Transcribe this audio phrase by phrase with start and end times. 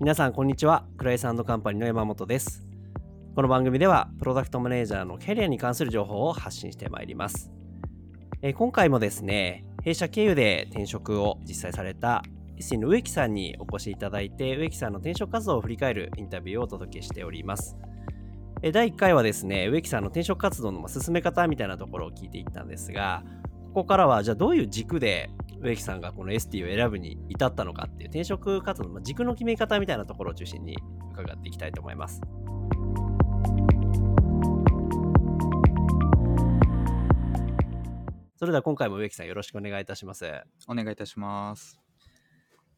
[0.00, 0.84] 皆さんこんにちは。
[0.96, 2.62] クライスカンパニーの山本です。
[3.34, 7.50] この番組ではプロダクトマネージャーのキャリアに関する情報を発信してまいります。
[8.40, 12.22] え今回もですね弊社経由で転職を実際された
[12.58, 17.76] SC の植木さんにお越しいただいて植木さんの転職活動を振り返るインタビューをお届けしております。
[18.72, 23.24] 第1回はですね植木さんの転職活動の進め方みたいなところを聞いていったんですが
[23.74, 25.30] ここからはじゃあどういう軸で
[25.60, 30.76] 植木さんがこの ST を選ぶに至ったのかっていう転職活動の軸の決め方みたいなところを中心に
[31.12, 32.20] 伺っていきたいと思います。
[38.36, 40.44] それでは今回も植木さんよろしくお願いいたします。
[40.68, 41.80] お願いいたします。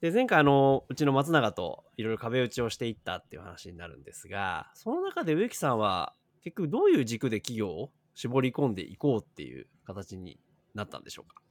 [0.01, 10.41] で前回あのうちの松永といろいろ壁打ちをしていったっていう話になるんですがその中で植木さんは結局どういう軸で企業を絞り込んでいこうっていう形に
[10.75, 11.43] なったんでしょうか？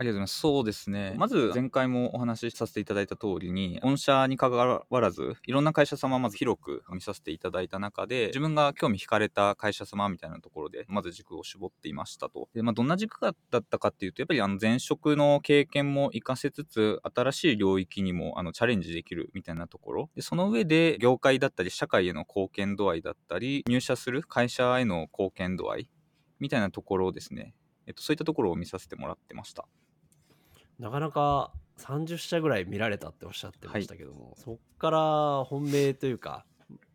[0.00, 0.38] ありがとうございます。
[0.38, 1.14] そうですね。
[1.18, 12.48] まず前回もお話しさせていただいた通りに、御社に関わらず、いろんな会社様まず広く見させていただいた中で、自分が興味惹かれた会社様みたいなところで、まず軸を絞っていましたと。
[12.54, 20.10] で、まあ、どんな軸だったかっていうと、やっぱりあの前職の経験も活かせつつ、新しい領域にもあのチャレンジできるみたいなところ。
[20.16, 25.90] で、その上で業界だったり、社会への貢献度合いだったり、入社する会社への貢献度合い
[26.38, 27.54] みたいなところをですね、
[27.86, 29.66] えっと、そういったところを見させてもらってました。
[30.80, 36.44] なかなか30社ぐらい見られたっておっしゃってましたけども、はい、そっから本命というか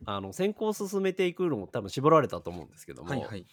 [0.06, 3.46] あの先行進めていくのも多分絞られたと思うんですけども、はいはい、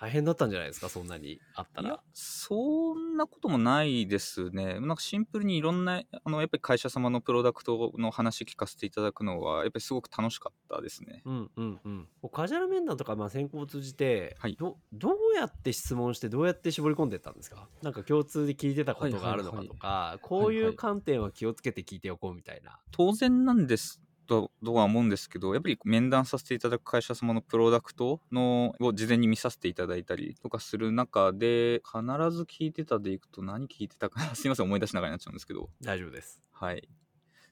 [0.00, 0.88] 大変だったんじゃないですか？
[0.88, 2.02] そんなにあったら。
[2.12, 4.80] そんなこともないですね。
[4.80, 11.22] なんかシンプルにいろんなあのやっぱり会社様のプロダクトの話聞かせていただくのはやっぱりすごく楽しかったですね。
[11.24, 12.08] うんうんうん。
[12.32, 17.68] カジュアル面談とかまあ先行を通じて、はい、どどうやって質問してどうやって絞り込んでったんですか？
[17.82, 35.70] なんか共通で聞いてたことがあるのかとか、はいはいはい、こういう観点は気をつけて聞いておこうみたいな、当然なんですととは思うんですけどやっぱり面談させていただく会社様のプロダクトのを事前に見させていただいたりとかする中で必ず聞いてたでいくと何聞いてたかな すいません思い出しながらになっちゃうんですけど。
[35.80, 36.88] 大丈夫ですはい。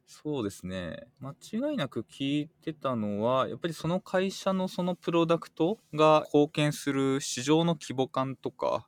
[0.07, 1.07] そうですね。
[1.21, 1.35] 間
[1.71, 8.87] 違いなく聞いてたのはやっぱりその会社のそのプロダクトが貢献する市場の規模感とか、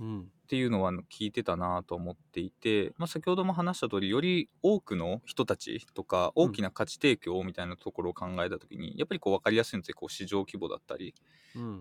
[0.00, 11.14] うん、っていうのは聞いてたなと思っていて、まあ、先ほども話した通りより多くの人たちとか大きな価値提供みたいなところを考えた時に、うん、やっぱりこう分かりやすいのってこう市場規模だったり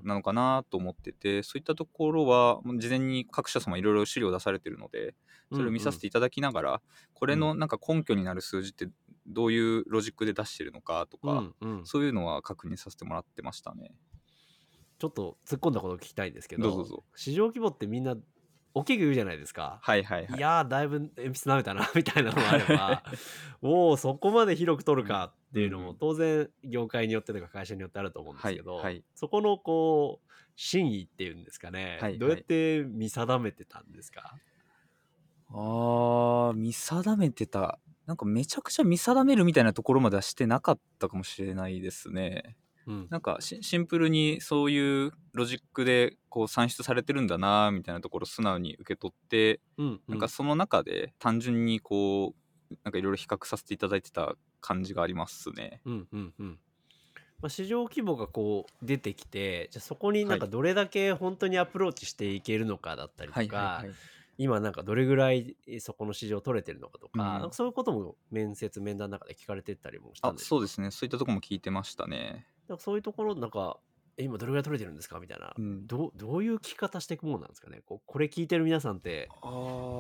[0.06, 5.16] なのかなと思ってて、うん、そういったところは事前に各社様いろいろ資料出されてるので
[5.52, 6.82] それを見させていただきながら、
[7.14, 8.88] これのなんか根拠になる数字って
[9.28, 11.44] どういうロジックで出してるのかとか、
[11.84, 13.92] そういうのは確認させてもらってましたね。
[15.02, 18.16] ちょっと突っ込んだことを聞きたいんですけどど市場規模ってみんな
[18.74, 19.80] 大きく言うじゃないですか。
[19.82, 20.38] はいはいはい。
[20.38, 23.04] いやー、だいぶ鉛筆舐めたな、みたいなのがあれば、
[23.62, 34.38] おお、そこまで広く取るかっていうのも、当然、業界によってとか会社によってあると思うんですけど、はいはい、そこの、こう、真意っていうんですかね、はいはい、どうやって見定めてたんですか？
[35.50, 37.80] あー、見定めてた。
[38.06, 42.58] なんかめちゃくちゃ見定めるみたいなところまではしてなかったかもしれないですね。
[42.88, 52.34] うん、なんかシンプルにそういうロジックでこう算出されてるんだなみたいなところを素直に受け取って、うんうん、なんかその中で単純にこ
[52.72, 55.82] うなんかいろいろ比較させていただいてた感じがありますね。
[55.86, 56.60] うんうんうん。
[57.42, 63.84] まあ、市場規模がこう出てきてじゃあそこになんかどれだけ本当にアプローチしていけるのかだったりとか、
[64.38, 70.50] 今なんかどれぐらいそこの市場取れてるのかとかうん、そういうことも面接面談の中で聞かれてったりもしたんですか？
[70.50, 70.92] そうですね。
[70.92, 72.46] そういったところも聞いてましたね。
[72.72, 73.78] なんかそういうところなんか
[74.18, 75.20] 今どれぐらい取れてるんですか？
[75.20, 77.82] みたいな、うん、どどういう聞き方していくもんなんですかね？
[77.86, 79.30] こうこれ聞いてる皆さんって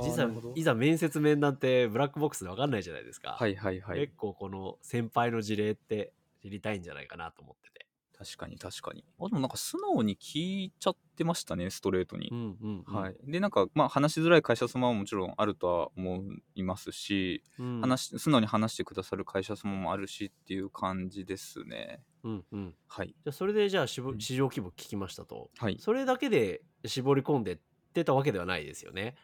[0.03, 7.80] 実はいざ面接面談ってブラックボックスで分かんないじゃないですか、はいはいはい、結構この先輩の事例って知りたいんじゃないかなと思ってて
[8.21, 16.21] 確かに確かにあでもなんか素直に聞いちゃってましたねストレートに、うんうんうん、はい、でなんかまあ話しづらい会社様はもちろんあるとは思
[16.53, 22.75] いますし、うん、話素直に話してくださる会社様もあるしっていう感じですねうんうん。
[22.87, 23.07] はい。
[23.07, 25.49] じゃあそれでじゃあ市場規模聞きましたと。
[25.57, 25.77] はい。
[25.79, 27.57] それだけで絞り込んでっ
[27.95, 29.15] てたわけではないですよね。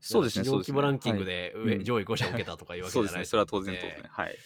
[0.00, 0.44] そうですね。
[0.44, 3.24] 市場規模ランキングで上、はい、上位5社を受けたとかいうわけじゃない、ね、そうですね。
[3.26, 4.10] それは当然当然。
[4.10, 4.36] はい。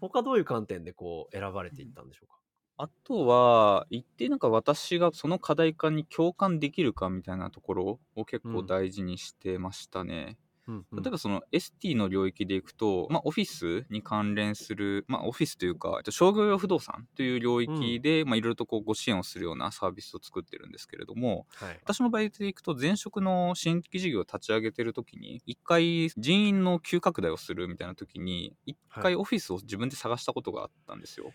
[0.00, 2.38] 他どういう観点でこう選ばれていったんでしょうか、
[2.76, 10.38] あとは、一定なんか私がその課題感に共感できるかみたいなところを結構大事にしてましたね。
[10.66, 11.04] うんうん。
[11.04, 21.84] 例えばその ST の領域でいくと、まあ、オフィスに関連する、まあ、オフィスというか、えっと商業用不動産という領域で、まあ、いろいろとこうご支援をするようなサービスを作ってるんですけれども、はい。
[21.84, 29.10] 私の場合でいくと、前職の新規事業を立ち上げてる時に、一回人員の急拡大をするみたいな時に、一はい。
[29.10, 31.34] 回オフィスを自分で探したことがあったんですよ。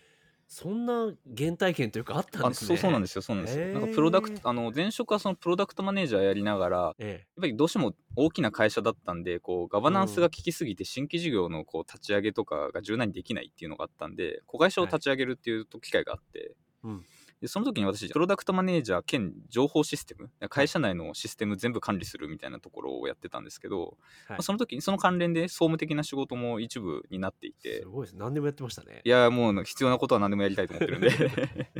[0.50, 2.66] そんな原体験というかあったんあですね。
[2.66, 3.64] そうそうなんですよ、そうなんですよ。
[3.72, 17.06] なんかプロダクト、あの前職はそのプロダクトマネージャーやりながら、やっえぱりどうしても大きな会社だったんで、こうガバナンスが効きすぎて、新規事業のこう立ち上げとかが柔軟にできないっていうのがあったんで、子会社を立ち上げるっていうと機会があって、うん
[17.40, 23.90] でその時に私、プロダクトマネージャー兼情報システム、会社内のシステム全部管理するみたいなところをやってたんですけど、はい。
[24.28, 27.80] まあその時にその関連で総務的な仕事も一部になっていて。
[27.80, 28.16] す、ごいです。
[28.16, 29.00] 何でもやってましたね。
[29.02, 31.10] いやもう必要なことは何でもやりたいと思ってるんで。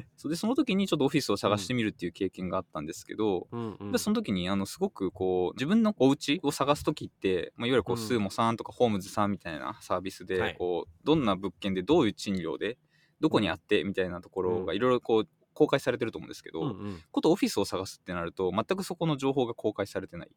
[0.16, 3.92] そうでその時にちょっとオフィスを探してみるっていう経験があったんですけど、うんうん。
[3.92, 8.02] でその時にあのすごくこう自分のお家を探す時って、まあ、いわゆるこううん。
[8.02, 10.54] スーモさんとかホームズさんみたいなサービスで、はい。
[10.54, 12.78] こうどんな物件でどういう賃料で
[13.20, 17.04] どこにあってみたいなところがいろいろこう公開されてると思うんですけど、うんうん。
[17.10, 20.30] ことオフィスを探すってなると全くそこの情報が公開されてない、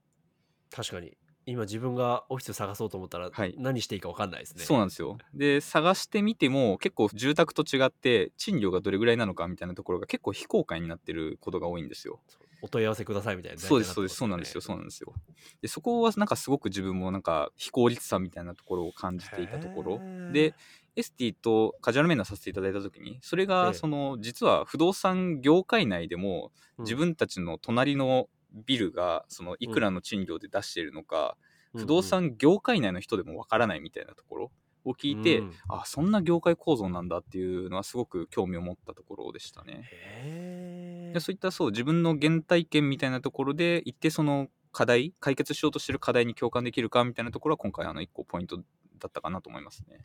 [0.69, 1.17] 確かに。
[1.45, 3.53] 今自分がオフィスを探そうと思ったらはい。
[3.57, 4.63] 何していいか分かんないですね。
[4.63, 5.17] そうなんですよ。
[5.33, 12.21] で探してみても結構住宅と違って賃料がどれぐらいなのかみたいなところが結構非公開になってることが多いんですよ。
[12.61, 14.61] お問い合わせくださいみたいなそうですそうですそうなんですよ。
[14.61, 15.13] そうなんですよ。
[15.61, 20.03] でそこはなんかすごく自分もなんか非効率さみたいなところを感じていたところ。
[20.29, 20.55] で
[20.95, 23.69] エスティとカジュアル面談させていただいた時にそれええ。
[23.69, 26.51] がその実は不動産業界内でも
[26.83, 31.37] 自分たちの隣のビルがそのいくらの賃料で出しているのか、
[31.73, 34.51] 不動産業界内の人でもわからないみたいなところ
[34.85, 35.63] を聞いて、うん。
[35.67, 39.89] あそんな業界構造なんだっていうのはすごく興味を持ったところでしたね。
[39.91, 48.63] へでそういったそう自分の原体験みたいなところで行ってその課題解決しようとしてる課題に共感できるかみたいなところは今回あの一個ポイントだ
[49.07, 49.99] ったかなと思いますね。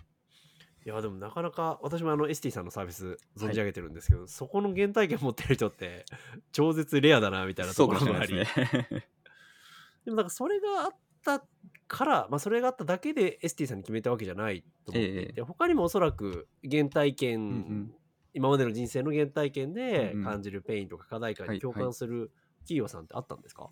[0.89, 6.07] いやでもなかなか私もあの estie さんのサービス存じ上げてるんですけど、そこの原体験持ってる人って
[6.51, 8.35] 超絶レアだなみたいなところもあり。
[8.35, 8.89] ですね。
[10.07, 10.91] でもなんかそれがあっ
[11.23, 11.47] た
[11.89, 17.95] から、まあ、それがあっただけで estie さんに決めたわけじゃないと思っていて、ええ他にもおそらく原体験、ん
[18.33, 20.25] 今までの人生の原体験でうんうん。
[20.25, 21.87] 感じるペインとか課題感に共はいはい。
[21.89, 23.69] 感する企業さんってあったんですか、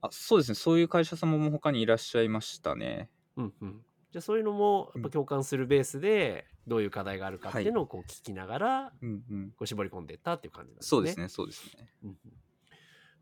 [0.00, 0.56] あそうですね。
[0.56, 3.08] そういう会社様も他にいらっしゃいましたね。
[3.36, 10.88] うんうん、じゃあそういうのもやっぱ共感するベースでどういう課題があるかっていうのをこう聞きながらうんうん、こう絞り込んでいったっていう感じなんですね。
[10.88, 11.88] そうですねそうですね。
[12.04, 12.16] うんうん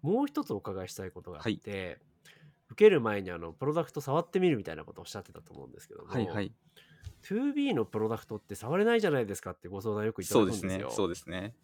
[0.03, 1.99] もう一つお伺いしたいことがあって、
[2.71, 6.53] 受ける前にあのプロダクト触ってみるみたいなことをおっしゃってたと思うんですけども、はいはい
[7.23, 10.89] 2B のプロダクトって触れないじゃないですかってご相談よくいただそうですくんですよ。
[10.89, 11.55] ねそうですね。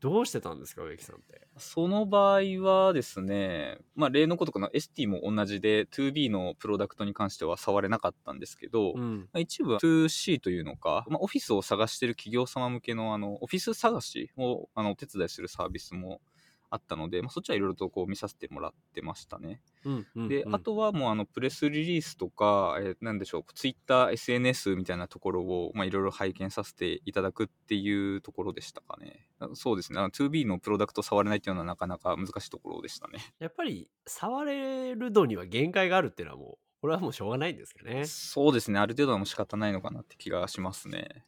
[0.00, 1.48] どうしてたんですか植木さんって？
[1.56, 16.20] その場合はですね、まあ、例のことかな ST も同じで 2B のプロダクトに関しては触れなかったんですけど、うんまあ一部は 2C というのか、まあ、オフィスを探している企業様向けのあのオフィス探しをあのお手伝いするサービスも
[16.70, 19.60] あったので、まあ、そっちはいろいろとこう見させてもらってましたね。
[19.84, 29.28] うんうんで、うんあとはもうあのプレスリリースとか、えーなんでしょう、Twitter、SNS みたいなところをまあいろいろ拝見させていただくっていうところでしたかね。
[29.38, 33.18] あそうですね、あの 2B のプロダクト触れないっていうのはなかなか難しいところでしたね。
[33.38, 38.04] やっぱり触れるのには限界があるっていうのはもうこれはもうしょうがないんですかね。
[38.06, 41.24] そうですね、ある程度はもう仕方ないのかなって気がしますね。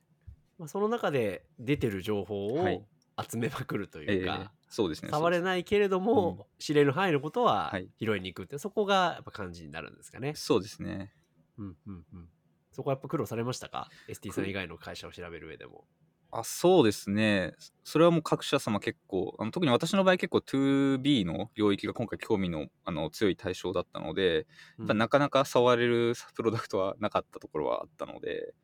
[0.58, 2.84] まあ、その中で出てる情報をはい
[3.28, 5.10] 集めまくるとええいうか、そうですね。
[5.10, 10.32] 触れいないけれども、知れる範囲のことははい拾いに行くって、そこがやっぱ感じになるんですかね。
[10.34, 11.12] そうですね。
[11.58, 12.30] うんうんうん。
[12.72, 15.86] そこはやっぱ苦労されましたか ?ST さん以外の会社を調べる上でも。
[16.32, 17.54] あそうですね。
[17.82, 24.46] それはもう各社様結構、あの特に私の場合結構 2B の領域が今回興味のあの強い対象だったので、
[24.78, 28.54] やっぱなかなか触れるプロダクトはなかったところはあったので、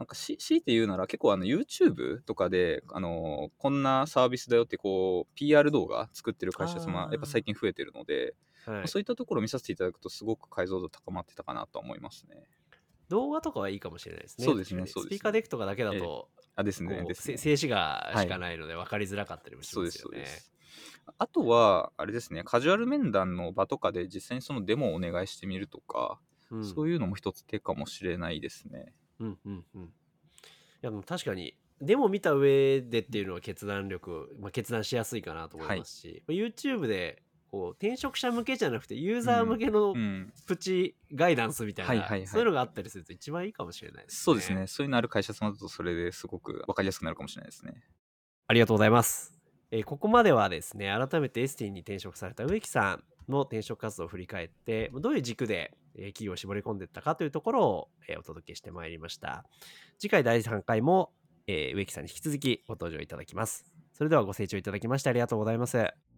[0.00, 12.44] なんかし強いて言うなら結構あの YouTube とかで、あのこんなサービスだよってこう PR 動画作ってる会社様やっぱ最近増えてるので、はい、そういったところを見させていただくとすごく解像度高まってたかなとは思いますね。
[13.10, 14.46] 動画とかはいいかもしれないですね。
[14.46, 17.04] そうですねそうですねスピーカーデックとかだけだと、あですね。
[17.06, 19.90] ですねせ静止画しかないので分かりづらかったりもしますよね。
[20.00, 20.50] そうです。
[21.18, 26.18] あとは、あれですね、カジュアル面談の場とかで実際にそのデモをお願いしてみるとか、
[26.50, 28.92] うんそういうのも一つ手かもしれないですね。
[29.20, 29.82] うんうんうん。
[29.82, 29.86] い
[30.82, 40.32] やでも確かに、でも見た上でっていうのは決断力、まあ、決断しやすいかなと思いますし、まあ YouTube でこう転職者向けじゃなくてユーザー向けのうん。
[40.46, 44.16] プチガイダンスみたいな、はいはいはいそういうのがあったりすると一番いいかもしれないですね。
[44.22, 44.66] そうですね。
[44.66, 47.74] そういうのある会社様だとそれですごく分かりやすくなるかもしれないですね。
[48.46, 49.34] ありがとうございます。
[49.70, 59.44] えーここまではですね、改めてエスティに転職された植木さんの転職活動を振り返って、どういう軸でえ企業を絞り込んでいったかというところを、えお届けしてまいりました。
[59.98, 61.12] 次回第3回も、
[61.46, 63.66] え植木さんに引き続きご登場いただきます。
[63.92, 66.09] それではご清聴いただきましてありがとうございます。